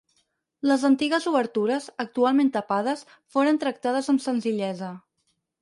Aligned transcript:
Les 0.69 0.85
antigues 0.87 1.27
obertures, 1.31 1.85
actualment 2.05 2.51
tapades, 2.57 3.07
foren 3.37 3.63
tractades 3.65 4.13
amb 4.15 4.29
senzillesa. 4.29 4.91